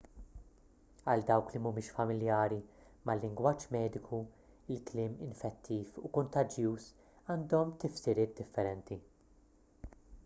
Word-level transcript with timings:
għal 1.11 1.25
dawk 1.25 1.51
li 1.55 1.59
mhumiex 1.65 1.91
familjari 1.97 2.57
mal-lingwaġġ 3.09 3.67
mediku 3.75 4.21
il-kliem 4.77 5.21
infettiv 5.27 6.01
u 6.03 6.11
kuntaġġuż 6.19 6.89
għandhom 7.37 7.77
tifsiriet 7.85 8.35
differenti 8.43 8.99